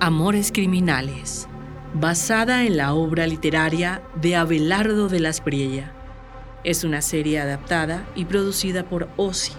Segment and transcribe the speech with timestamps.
[0.00, 1.48] Amores Criminales,
[1.92, 5.92] basada en la obra literaria de Abelardo de las Priella.
[6.62, 9.54] Es una serie adaptada y producida por OSI,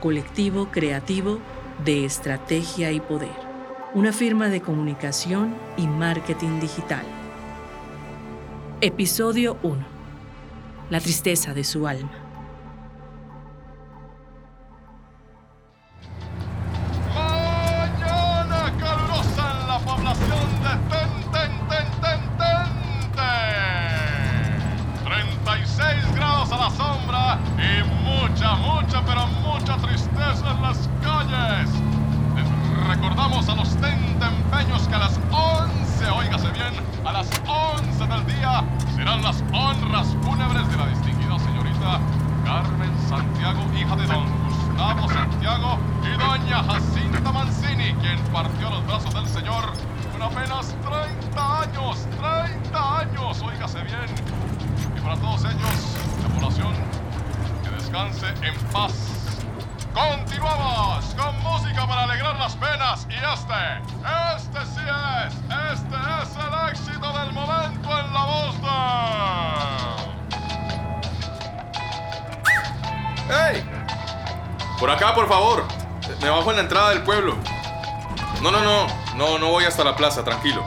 [0.00, 1.40] colectivo creativo
[1.84, 3.36] de estrategia y poder,
[3.92, 7.04] una firma de comunicación y marketing digital.
[8.80, 9.76] Episodio 1.
[10.88, 12.21] La tristeza de su alma.
[46.64, 49.72] Jacinta Mancini, quien partió los brazos del Señor
[50.12, 54.06] con apenas 30 años, 30 años, óigase bien.
[54.96, 56.72] Y para todos ellos, la población,
[57.64, 58.92] que descanse en paz.
[59.92, 63.82] Continuamos con música para alegrar las penas y este,
[64.34, 64.80] este sí
[65.26, 65.34] es,
[65.72, 68.60] este es el éxito del momento en la voz
[73.28, 73.54] de...
[73.54, 73.64] ¡Ey!
[74.78, 75.81] Por acá, por favor.
[76.20, 77.36] Me bajo en la entrada del pueblo.
[78.42, 78.86] No, no, no.
[79.16, 80.64] No, no voy hasta la plaza, tranquilo.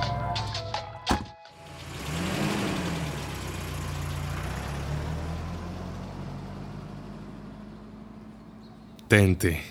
[9.08, 9.62] Tente,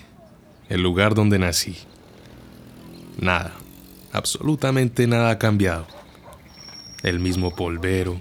[0.69, 1.77] el lugar donde nací.
[3.17, 3.53] Nada,
[4.11, 5.87] absolutamente nada ha cambiado.
[7.03, 8.15] El mismo polvero,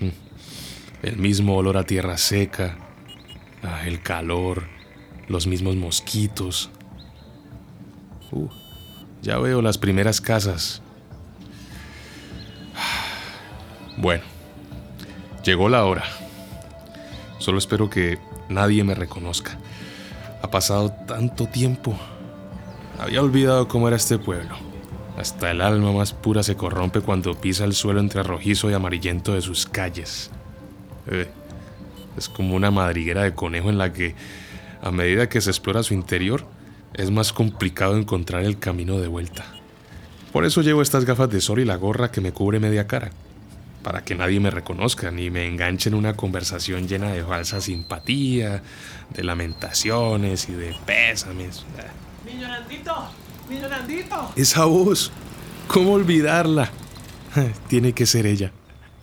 [0.00, 2.76] mm, el mismo olor a tierra seca,
[3.62, 4.64] Ah, el calor,
[5.30, 6.70] los mismos mosquitos.
[8.32, 8.48] Uh,
[9.22, 10.82] ya veo las primeras casas.
[13.96, 14.22] Bueno,
[15.44, 16.04] llegó la hora.
[17.38, 18.18] Solo espero que
[18.48, 19.58] nadie me reconozca.
[20.42, 21.98] Ha pasado tanto tiempo.
[22.98, 24.56] Había olvidado cómo era este pueblo.
[25.18, 29.34] Hasta el alma más pura se corrompe cuando pisa el suelo entre rojizo y amarillento
[29.34, 30.30] de sus calles.
[31.06, 31.28] Eh,
[32.16, 34.14] es como una madriguera de conejo en la que,
[34.82, 36.46] a medida que se explora su interior,
[36.94, 39.44] es más complicado encontrar el camino de vuelta.
[40.32, 43.10] Por eso llevo estas gafas de sol y la gorra que me cubre media cara,
[43.82, 48.62] para que nadie me reconozca ni me enganche en una conversación llena de falsa simpatía,
[49.10, 51.64] de lamentaciones y de pésames.
[52.24, 53.10] Niño Nandito,
[53.68, 54.32] Nandito.
[54.36, 55.10] Esa voz,
[55.66, 56.70] ¿cómo olvidarla?
[57.68, 58.52] Tiene que ser ella,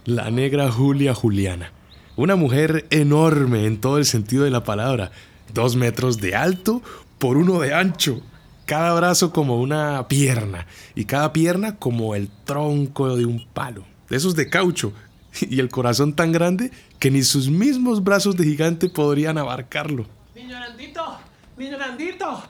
[0.05, 1.71] la negra Julia Juliana.
[2.15, 5.11] Una mujer enorme en todo el sentido de la palabra.
[5.53, 6.81] Dos metros de alto
[7.19, 8.21] por uno de ancho.
[8.65, 13.85] Cada brazo como una pierna y cada pierna como el tronco de un palo.
[14.09, 14.93] De esos de caucho.
[15.39, 20.07] Y el corazón tan grande que ni sus mismos brazos de gigante podrían abarcarlo.
[20.35, 21.19] Niño Nandito,
[21.57, 22.43] niño Nandito.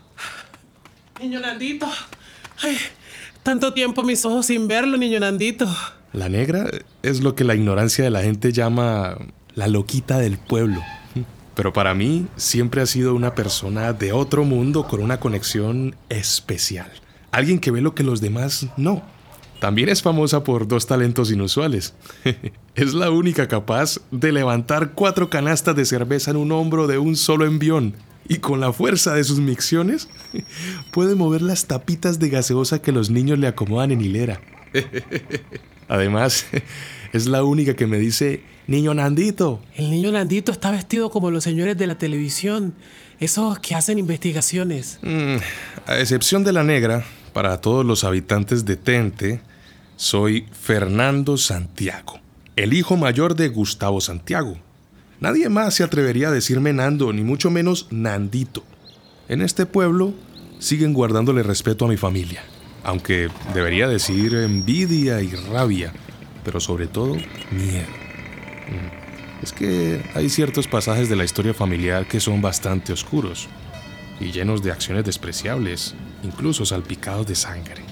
[1.19, 1.87] Niño Nandito.
[2.61, 2.77] Ay,
[3.43, 5.67] tanto tiempo mis ojos sin verlo, niño Nandito.
[6.13, 6.69] La negra
[7.03, 9.17] es lo que la ignorancia de la gente llama
[9.55, 10.81] la loquita del pueblo.
[11.57, 16.91] Pero para mí siempre ha sido una persona de otro mundo con una conexión especial.
[17.31, 19.01] Alguien que ve lo que los demás no.
[19.59, 21.95] También es famosa por dos talentos inusuales.
[22.75, 27.15] es la única capaz de levantar cuatro canastas de cerveza en un hombro de un
[27.15, 27.95] solo envión.
[28.29, 30.09] Y con la fuerza de sus micciones
[30.91, 34.41] puede mover las tapitas de gaseosa que los niños le acomodan en hilera.
[35.87, 36.45] Además,
[37.13, 39.61] es la única que me dice Niño Nandito.
[39.75, 42.73] El niño Nandito está vestido como los señores de la televisión,
[43.19, 44.99] esos que hacen investigaciones.
[45.01, 45.37] Mm,
[45.85, 49.41] a excepción de la negra, para todos los habitantes de Tente,
[49.95, 52.19] soy Fernando Santiago,
[52.57, 54.57] el hijo mayor de Gustavo Santiago.
[55.21, 58.63] Nadie más se atrevería a decirme Nando, ni mucho menos Nandito.
[59.29, 60.13] En este pueblo
[60.59, 62.43] siguen guardándole respeto a mi familia,
[62.83, 65.93] aunque debería decir envidia y rabia,
[66.43, 67.15] pero sobre todo
[67.51, 68.06] miedo.
[68.69, 69.43] Mm.
[69.43, 73.47] Es que hay ciertos pasajes de la historia familiar que son bastante oscuros
[74.19, 77.83] y llenos de acciones despreciables, incluso salpicados de sangre.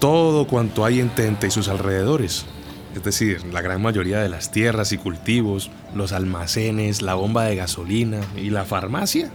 [0.00, 2.46] Todo cuanto hay en Tente y sus alrededores,
[2.94, 7.56] es decir, la gran mayoría de las tierras y cultivos, los almacenes, la bomba de
[7.56, 9.30] gasolina y la farmacia,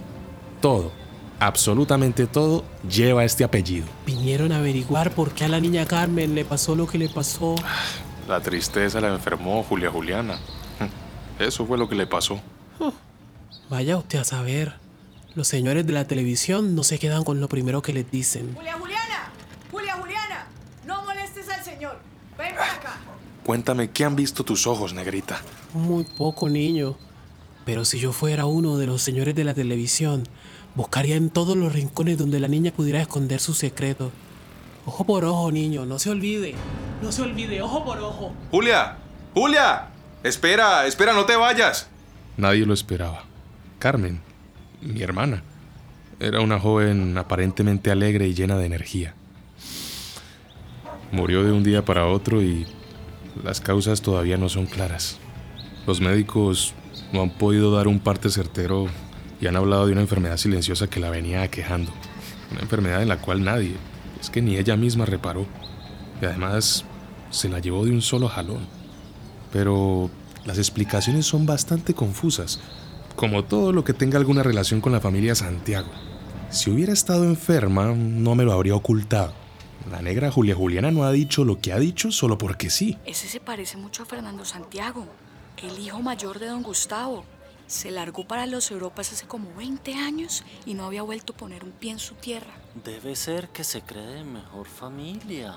[0.60, 0.92] todo,
[1.38, 3.86] absolutamente todo lleva este apellido.
[4.06, 7.54] Vinieron a averiguar por qué a la niña Carmen le pasó lo que le pasó.
[8.26, 10.38] La tristeza la enfermó Julia Juliana.
[11.38, 12.40] Eso fue lo que le pasó.
[13.68, 14.74] Vaya usted a saber.
[15.34, 18.54] Los señores de la televisión no se quedan con lo primero que les dicen.
[18.54, 19.32] Julia Juliana,
[19.72, 20.46] Julia Juliana,
[20.86, 22.96] no molestes Ven para acá.
[23.44, 25.40] Cuéntame, ¿qué han visto tus ojos, negrita?
[25.72, 26.96] Muy poco, niño.
[27.64, 30.24] Pero si yo fuera uno de los señores de la televisión,
[30.74, 34.12] buscaría en todos los rincones donde la niña pudiera esconder su secreto.
[34.86, 36.54] Ojo por ojo, niño, no se olvide.
[37.02, 38.32] No se olvide, ojo por ojo.
[38.50, 38.98] Julia,
[39.34, 39.88] Julia,
[40.24, 41.88] espera, espera, no te vayas.
[42.36, 43.24] Nadie lo esperaba.
[43.78, 44.20] Carmen,
[44.80, 45.42] mi hermana,
[46.18, 49.14] era una joven aparentemente alegre y llena de energía.
[51.12, 52.66] Murió de un día para otro y
[53.44, 55.18] las causas todavía no son claras.
[55.86, 56.74] Los médicos
[57.12, 58.86] no han podido dar un parte certero
[59.40, 61.92] y han hablado de una enfermedad silenciosa que la venía aquejando.
[62.50, 63.76] Una enfermedad en la cual nadie,
[64.20, 65.46] es que ni ella misma reparó.
[66.22, 66.84] Y además
[67.30, 68.66] se la llevó de un solo jalón.
[69.54, 70.10] Pero
[70.44, 72.58] las explicaciones son bastante confusas,
[73.14, 75.88] como todo lo que tenga alguna relación con la familia Santiago.
[76.50, 79.32] Si hubiera estado enferma, no me lo habría ocultado.
[79.92, 82.98] La negra Julia Juliana no ha dicho lo que ha dicho solo porque sí.
[83.06, 85.06] Ese se parece mucho a Fernando Santiago,
[85.62, 87.24] el hijo mayor de don Gustavo.
[87.68, 91.62] Se largó para los Europas hace como 20 años y no había vuelto a poner
[91.62, 92.54] un pie en su tierra.
[92.84, 95.54] Debe ser que se cree de mejor familia.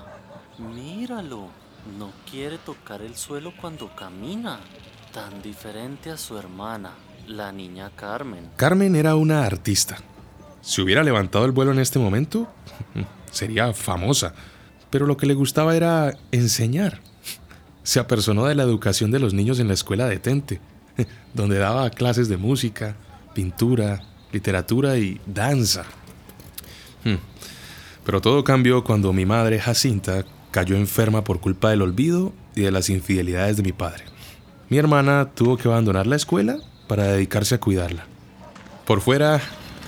[0.60, 1.50] Míralo.
[1.98, 4.60] No quiere tocar el suelo cuando camina.
[5.14, 6.92] Tan diferente a su hermana,
[7.28, 8.50] la niña Carmen.
[8.56, 9.98] Carmen era una artista.
[10.62, 12.48] Si hubiera levantado el vuelo en este momento,
[13.32, 14.34] sería famosa.
[14.90, 17.00] Pero lo que le gustaba era enseñar.
[17.84, 20.60] Se apersonó de la educación de los niños en la escuela de Tente,
[21.34, 22.96] donde daba clases de música,
[23.34, 25.86] pintura, literatura y danza.
[27.04, 27.16] Hmm.
[28.06, 32.72] Pero todo cambió cuando mi madre, Jacinta, cayó enferma por culpa del olvido y de
[32.72, 34.04] las infidelidades de mi padre.
[34.70, 36.58] Mi hermana tuvo que abandonar la escuela
[36.88, 38.06] para dedicarse a cuidarla.
[38.86, 39.42] Por fuera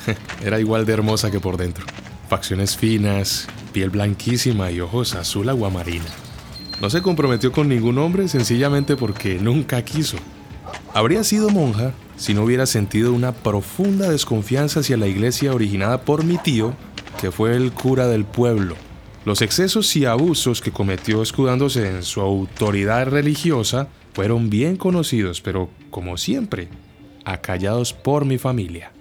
[0.43, 1.85] era igual de hermosa que por dentro.
[2.29, 6.05] Facciones finas, piel blanquísima y ojos azul aguamarina.
[6.81, 10.17] No se comprometió con ningún hombre sencillamente porque nunca quiso.
[10.93, 16.23] Habría sido monja si no hubiera sentido una profunda desconfianza hacia la iglesia originada por
[16.23, 16.73] mi tío,
[17.19, 18.75] que fue el cura del pueblo.
[19.25, 25.69] Los excesos y abusos que cometió escudándose en su autoridad religiosa fueron bien conocidos, pero
[25.91, 26.69] como siempre,
[27.25, 28.91] acallados por mi familia.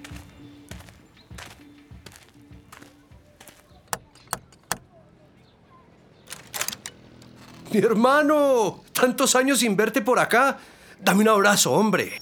[7.71, 10.57] Mi hermano, tantos años sin verte por acá.
[10.99, 12.21] Dame un abrazo, hombre.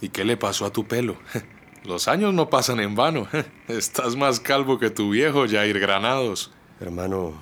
[0.00, 1.16] ¿Y qué le pasó a tu pelo?
[1.84, 3.26] Los años no pasan en vano.
[3.68, 6.52] Estás más calvo que tu viejo, Jair Granados.
[6.80, 7.34] Hermano,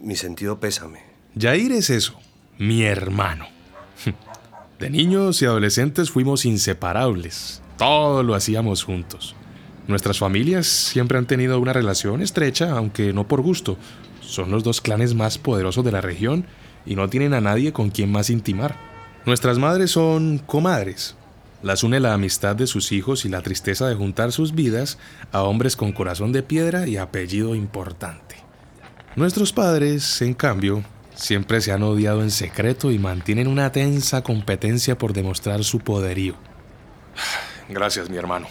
[0.00, 1.00] mi sentido pésame.
[1.38, 2.18] Jair es eso,
[2.58, 3.46] mi hermano.
[4.78, 7.62] De niños y adolescentes fuimos inseparables.
[7.78, 9.36] Todo lo hacíamos juntos.
[9.86, 13.76] Nuestras familias siempre han tenido una relación estrecha, aunque no por gusto.
[14.20, 16.46] Son los dos clanes más poderosos de la región
[16.86, 18.76] y no tienen a nadie con quien más intimar.
[19.24, 21.16] Nuestras madres son comadres.
[21.62, 24.98] Las une la amistad de sus hijos y la tristeza de juntar sus vidas
[25.30, 28.36] a hombres con corazón de piedra y apellido importante.
[29.14, 30.82] Nuestros padres, en cambio,
[31.14, 36.34] siempre se han odiado en secreto y mantienen una tensa competencia por demostrar su poderío.
[37.68, 38.48] Gracias, mi hermano.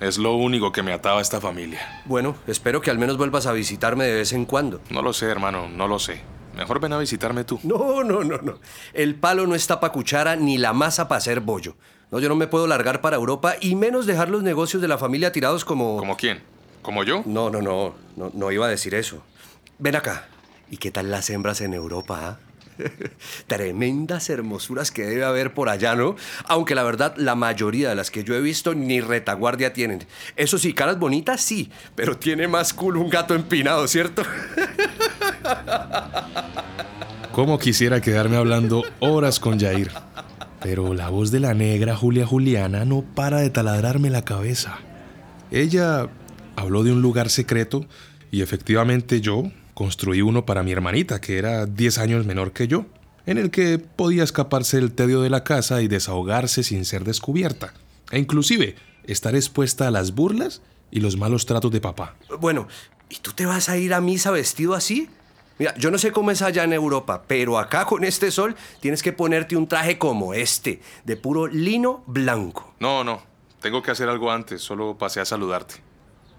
[0.00, 2.02] Es lo único que me ataba a esta familia.
[2.06, 4.80] Bueno, espero que al menos vuelvas a visitarme de vez en cuando.
[4.90, 6.22] No lo sé, hermano, no lo sé.
[6.56, 7.60] Mejor ven a visitarme tú.
[7.62, 8.58] No, no, no, no.
[8.92, 11.76] El palo no está para cuchara ni la masa para hacer bollo.
[12.10, 14.98] No, yo no me puedo largar para Europa y menos dejar los negocios de la
[14.98, 15.96] familia tirados como...
[15.96, 16.42] ¿Como quién?
[16.82, 17.22] ¿Como yo?
[17.24, 19.22] No, no, no, no, no iba a decir eso.
[19.78, 20.26] Ven acá.
[20.70, 22.18] ¿Y qué tal las hembras en Europa?
[22.22, 22.38] ah?
[23.46, 26.16] Tremendas hermosuras que debe haber por allá, ¿no?
[26.46, 30.04] Aunque la verdad, la mayoría de las que yo he visto ni retaguardia tienen.
[30.36, 34.22] Eso sí, caras bonitas, sí, pero tiene más culo un gato empinado, ¿cierto?
[37.32, 39.90] Cómo quisiera quedarme hablando horas con Jair.
[40.62, 44.78] Pero la voz de la negra Julia Juliana no para de taladrarme la cabeza.
[45.50, 46.08] Ella
[46.56, 47.86] habló de un lugar secreto
[48.30, 52.86] y efectivamente yo construí uno para mi hermanita, que era 10 años menor que yo,
[53.26, 57.72] en el que podía escaparse del tedio de la casa y desahogarse sin ser descubierta,
[58.10, 62.16] e inclusive estar expuesta a las burlas y los malos tratos de papá.
[62.40, 62.68] Bueno,
[63.08, 65.08] ¿y tú te vas a ir a misa vestido así?
[65.60, 69.02] Mira, yo no sé cómo es allá en Europa, pero acá con este sol tienes
[69.02, 72.74] que ponerte un traje como este, de puro lino blanco.
[72.80, 73.20] No, no,
[73.60, 75.74] tengo que hacer algo antes, solo pasé a saludarte.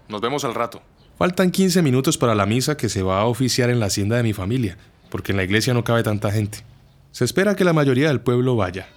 [0.08, 0.82] Nos vemos al rato.
[1.18, 4.24] Faltan 15 minutos para la misa que se va a oficiar en la hacienda de
[4.24, 4.76] mi familia,
[5.08, 6.64] porque en la iglesia no cabe tanta gente.
[7.12, 8.88] Se espera que la mayoría del pueblo vaya.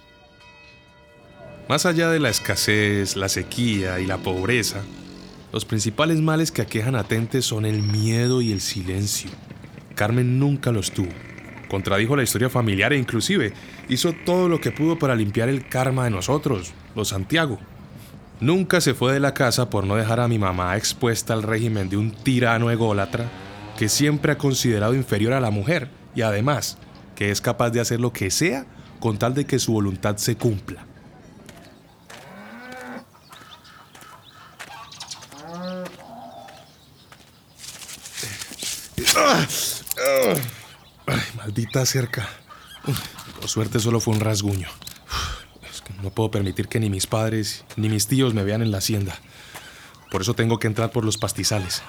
[1.68, 4.82] Más allá de la escasez, la sequía y la pobreza,
[5.52, 9.30] los principales males que aquejan a Tente son el miedo y el silencio.
[9.96, 11.10] Carmen nunca los tuvo.
[11.68, 13.52] Contradijo la historia familiar e inclusive
[13.88, 17.58] hizo todo lo que pudo para limpiar el karma de nosotros, los Santiago.
[18.38, 21.88] Nunca se fue de la casa por no dejar a mi mamá expuesta al régimen
[21.88, 23.28] de un tirano ególatra
[23.76, 26.78] que siempre ha considerado inferior a la mujer y además
[27.14, 28.66] que es capaz de hacer lo que sea
[29.00, 30.84] con tal de que su voluntad se cumpla.
[41.56, 42.28] Maldita cerca.
[43.40, 44.68] Por suerte solo fue un rasguño.
[45.72, 48.70] Es que no puedo permitir que ni mis padres ni mis tíos me vean en
[48.70, 49.18] la hacienda.
[50.10, 51.82] Por eso tengo que entrar por los pastizales.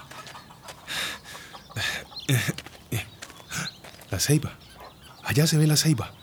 [4.10, 4.54] La ceiba.
[5.26, 6.14] Allá se ve la ceiba.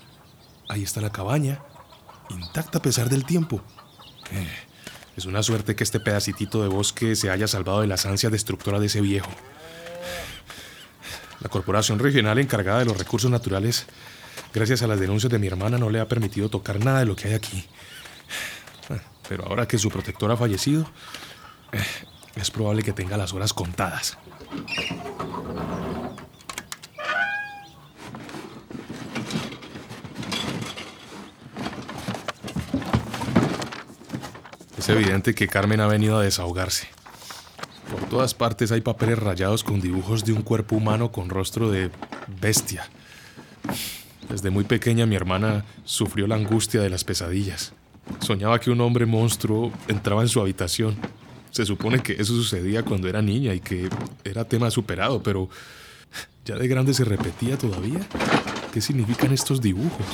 [0.71, 1.61] Ahí está la cabaña,
[2.31, 3.63] intacta a pesar del tiempo.
[4.31, 4.49] Eh,
[5.19, 8.81] es una suerte que este pedacitito de bosque se haya salvado de las ansias destructoras
[8.81, 9.29] de ese viejo.
[11.45, 13.85] La corporación regional encargada de los recursos naturales,
[14.55, 17.15] gracias a las denuncias de mi hermana, no le ha permitido tocar nada de lo
[17.15, 17.67] que hay aquí.
[19.29, 20.91] Pero ahora que su protector ha fallecido,
[21.73, 21.85] eh,
[22.37, 24.17] es probable que tenga las horas contadas.
[34.79, 36.94] Es evidente que Carmen ha venido a desahogarse.
[38.15, 41.91] Todas partes hay papeles rayados con dibujos de un cuerpo humano con rostro de
[42.41, 42.89] bestia.
[44.29, 47.73] Desde muy pequeña mi hermana sufrió la angustia de las pesadillas.
[48.21, 50.95] Soñaba que un hombre monstruo entraba en su habitación.
[51.51, 53.91] Se supone que eso sucedía cuando era niña y que
[54.23, 55.49] era tema superado, pero
[56.45, 57.99] ya de grande se repetía todavía.
[58.73, 60.07] ¿Qué significan estos dibujos?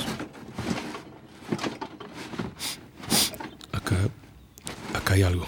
[3.71, 3.95] Acá
[4.95, 5.45] Acá hay algo.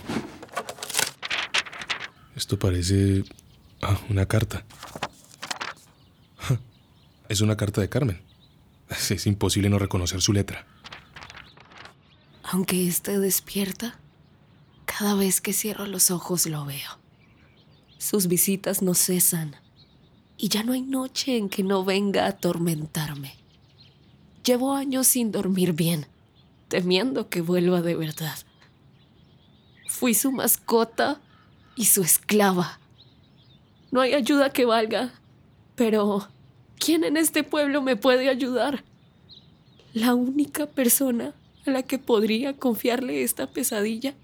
[2.35, 3.23] Esto parece...
[3.81, 4.65] Ah, una carta.
[7.29, 8.21] Es una carta de Carmen.
[9.09, 10.65] Es imposible no reconocer su letra.
[12.43, 13.97] Aunque esté despierta,
[14.85, 16.99] cada vez que cierro los ojos lo veo.
[17.97, 19.55] Sus visitas no cesan
[20.37, 23.35] y ya no hay noche en que no venga a atormentarme.
[24.43, 26.05] Llevo años sin dormir bien,
[26.67, 28.37] temiendo que vuelva de verdad.
[29.87, 31.21] Fui su mascota
[31.75, 32.79] y su esclava.
[33.91, 35.13] No hay ayuda que valga,
[35.75, 36.27] pero
[36.79, 38.83] ¿quién en este pueblo me puede ayudar?
[39.93, 41.33] La única persona
[41.65, 44.15] a la que podría confiarle esta pesadilla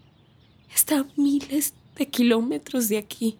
[0.73, 3.37] está a miles de kilómetros de aquí.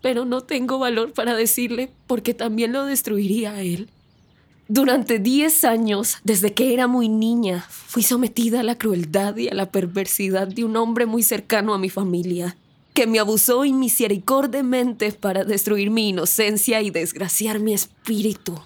[0.00, 3.90] Pero no tengo valor para decirle porque también lo destruiría a él.
[4.68, 9.54] Durante 10 años, desde que era muy niña, fui sometida a la crueldad y a
[9.54, 12.56] la perversidad de un hombre muy cercano a mi familia,
[12.98, 18.60] que me abusó inmisericordemente para destruir mi inocencia y desgraciar mi espíritu.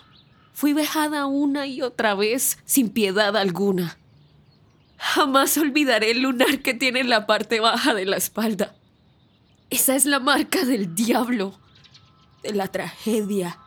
[0.54, 3.98] Fui vejada una y otra vez sin piedad alguna.
[4.96, 8.74] Jamás olvidaré el lunar que tiene en la parte baja de la espalda.
[9.68, 11.52] Esa es la marca del diablo,
[12.42, 13.58] de la tragedia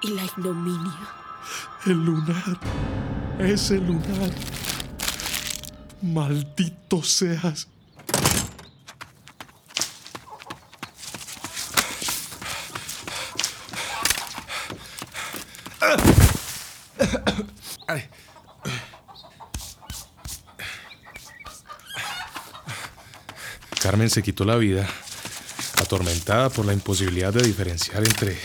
[0.00, 1.10] y la ignominia.
[1.84, 2.58] El lunar.
[3.38, 4.30] Ese lunar.
[6.00, 7.68] Maldito seas.
[23.88, 24.86] Carmen se quitó la vida,
[25.80, 28.38] atormentada por la imposibilidad de diferenciar entre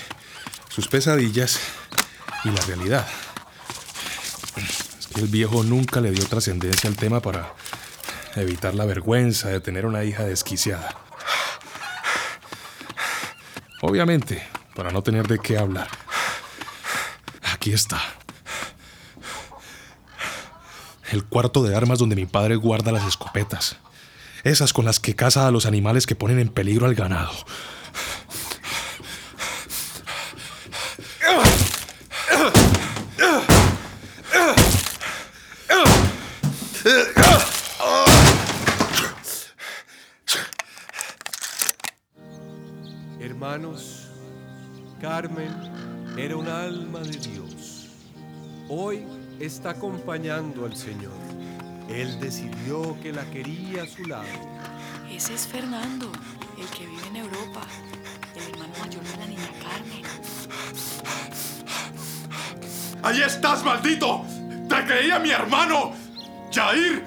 [0.70, 1.60] sus pesadillas
[2.46, 3.06] y la realidad.
[4.98, 7.56] Es que el viejo nunca le dio trascendencia al tema para
[8.38, 10.96] evitar la vergüenza de tener una hija desquiciada.
[13.82, 15.90] Obviamente, para no tener de qué hablar.
[17.54, 18.02] Aquí está.
[21.12, 23.76] El cuarto de armas donde mi padre guarda las escopetas.
[24.44, 27.32] Esas con las que caza a los animales que ponen en peligro al ganado.
[43.22, 44.10] Hermanos,
[45.00, 45.54] Carmen
[46.18, 47.88] era un alma de Dios.
[48.68, 49.06] Hoy
[49.40, 51.43] está acompañando al Señor.
[51.90, 54.24] Él decidió que la quería a su lado.
[55.10, 56.12] Ese es Fernando,
[56.58, 57.62] el que vive en Europa,
[58.36, 60.04] el hermano mayor de la niña Carmen.
[63.04, 64.26] ¡Ahí estás, maldito!
[64.70, 65.94] ¡Te creía mi hermano!
[66.54, 67.04] ¡Jair!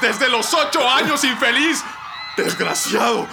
[0.00, 1.82] Desde los ocho años, infeliz,
[2.36, 3.26] ¡Desgraciado!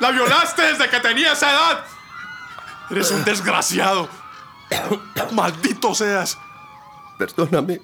[0.00, 1.97] ¡La violaste desde que tenía esa edad!
[2.90, 4.08] ¡Eres un desgraciado!
[5.32, 6.38] ¡Maldito seas!
[7.18, 7.80] Perdóname,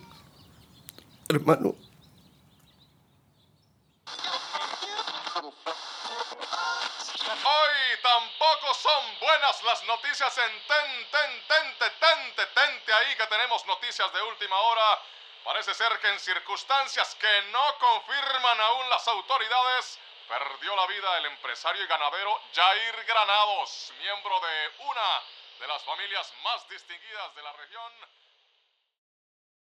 [1.28, 1.74] hermano.
[7.44, 13.66] Hoy tampoco son buenas las noticias en Ten, Ten, Tente, Tente, Tente ahí que tenemos
[13.66, 14.98] noticias de última hora.
[15.44, 21.26] Parece ser que en circunstancias que no confirman aún las autoridades, perdió la vida el
[21.26, 25.22] empresario y ganadero Jair Granados, miembro de una
[25.60, 27.92] de las familias más distinguidas de la región